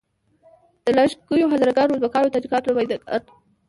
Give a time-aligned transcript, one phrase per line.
[0.83, 3.21] د لږه کیو هزاره ګانو، ازبکانو او تاجیکانو نماینده ګان.